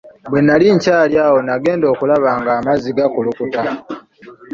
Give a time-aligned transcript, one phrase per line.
[0.29, 3.61] Bwe nnali nkyali awo nagenda okulaba nga amazzi gakulukuta.